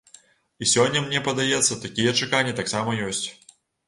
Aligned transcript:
І 0.65 0.69
сёння 0.69 1.03
мне 1.07 1.19
падаецца 1.27 1.77
такія 1.83 2.13
чаканні 2.21 2.55
таксама 2.61 2.97
ёсць. 3.09 3.21